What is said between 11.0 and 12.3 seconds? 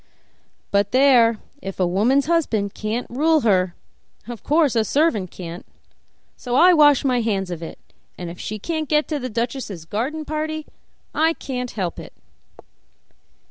I can't help it."